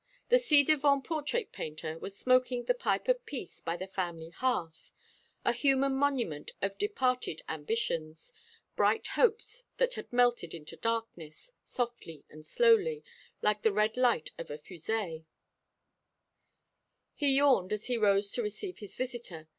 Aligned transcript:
The 0.29 0.39
ci 0.39 0.63
devant 0.63 1.03
portrait 1.03 1.51
painter 1.51 1.99
was 1.99 2.17
smoking 2.17 2.63
the 2.63 2.73
pipe 2.73 3.07
of 3.07 3.23
peace 3.27 3.61
by 3.61 3.77
the 3.77 3.85
family 3.85 4.31
hearth, 4.31 4.93
a 5.45 5.53
human 5.53 5.93
monument 5.93 6.53
of 6.59 6.79
departed 6.79 7.43
ambitions, 7.47 8.33
bright 8.75 9.05
hopes 9.09 9.63
that 9.77 9.93
had 9.93 10.11
melted 10.11 10.55
into 10.55 10.75
darkness, 10.75 11.51
softly 11.63 12.25
and 12.31 12.43
slowly, 12.47 13.03
like 13.43 13.61
the 13.61 13.71
red 13.71 13.95
light 13.95 14.31
of 14.39 14.49
a 14.49 14.57
fusee. 14.57 15.27
He 17.13 17.35
yawned 17.37 17.71
as 17.71 17.85
he 17.85 17.95
rose 17.95 18.31
to 18.31 18.41
receive 18.41 18.79
his 18.79 18.95
visitor. 18.95 19.47